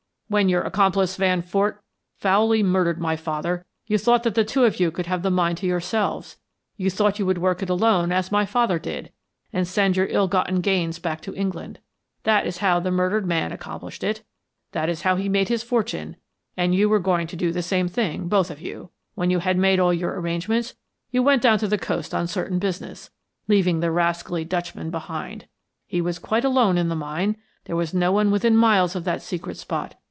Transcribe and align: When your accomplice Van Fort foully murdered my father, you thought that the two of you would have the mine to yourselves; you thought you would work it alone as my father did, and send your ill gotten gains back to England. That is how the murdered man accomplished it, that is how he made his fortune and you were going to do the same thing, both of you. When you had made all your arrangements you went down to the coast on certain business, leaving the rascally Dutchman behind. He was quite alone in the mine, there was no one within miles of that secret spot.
When 0.31 0.47
your 0.47 0.61
accomplice 0.61 1.17
Van 1.17 1.41
Fort 1.41 1.83
foully 2.17 2.63
murdered 2.63 3.01
my 3.01 3.17
father, 3.17 3.65
you 3.85 3.97
thought 3.97 4.23
that 4.23 4.33
the 4.33 4.45
two 4.45 4.63
of 4.63 4.79
you 4.79 4.89
would 4.89 5.05
have 5.07 5.23
the 5.23 5.29
mine 5.29 5.57
to 5.57 5.67
yourselves; 5.67 6.37
you 6.77 6.89
thought 6.89 7.19
you 7.19 7.25
would 7.25 7.39
work 7.39 7.61
it 7.61 7.69
alone 7.69 8.13
as 8.13 8.31
my 8.31 8.45
father 8.45 8.79
did, 8.79 9.11
and 9.51 9.67
send 9.67 9.97
your 9.97 10.05
ill 10.09 10.29
gotten 10.29 10.61
gains 10.61 10.99
back 10.99 11.19
to 11.23 11.35
England. 11.35 11.79
That 12.23 12.47
is 12.47 12.59
how 12.59 12.79
the 12.79 12.91
murdered 12.91 13.25
man 13.27 13.51
accomplished 13.51 14.05
it, 14.05 14.23
that 14.71 14.87
is 14.87 15.01
how 15.01 15.17
he 15.17 15.27
made 15.27 15.49
his 15.49 15.63
fortune 15.63 16.15
and 16.55 16.73
you 16.73 16.87
were 16.87 16.99
going 16.99 17.27
to 17.27 17.35
do 17.35 17.51
the 17.51 17.61
same 17.61 17.89
thing, 17.89 18.29
both 18.29 18.49
of 18.49 18.61
you. 18.61 18.89
When 19.15 19.31
you 19.31 19.39
had 19.39 19.57
made 19.57 19.81
all 19.81 19.93
your 19.93 20.17
arrangements 20.17 20.75
you 21.11 21.21
went 21.21 21.41
down 21.41 21.59
to 21.59 21.67
the 21.67 21.77
coast 21.77 22.13
on 22.13 22.27
certain 22.27 22.57
business, 22.57 23.09
leaving 23.49 23.81
the 23.81 23.91
rascally 23.91 24.45
Dutchman 24.45 24.91
behind. 24.91 25.47
He 25.87 25.99
was 25.99 26.19
quite 26.19 26.45
alone 26.45 26.77
in 26.77 26.87
the 26.87 26.95
mine, 26.95 27.35
there 27.65 27.75
was 27.75 27.93
no 27.93 28.13
one 28.13 28.31
within 28.31 28.55
miles 28.55 28.95
of 28.95 29.03
that 29.03 29.21
secret 29.21 29.57
spot. 29.57 29.95